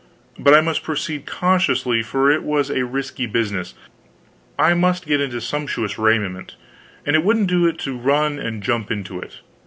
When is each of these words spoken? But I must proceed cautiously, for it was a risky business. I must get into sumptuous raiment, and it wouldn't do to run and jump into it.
But 0.39 0.55
I 0.55 0.61
must 0.61 0.81
proceed 0.81 1.27
cautiously, 1.27 2.01
for 2.01 2.31
it 2.31 2.41
was 2.41 2.71
a 2.71 2.85
risky 2.87 3.27
business. 3.27 3.75
I 4.57 4.73
must 4.73 5.05
get 5.05 5.21
into 5.21 5.39
sumptuous 5.41 5.99
raiment, 5.99 6.55
and 7.05 7.15
it 7.15 7.23
wouldn't 7.23 7.45
do 7.45 7.71
to 7.71 7.97
run 7.99 8.39
and 8.39 8.63
jump 8.63 8.89
into 8.89 9.19
it. 9.19 9.41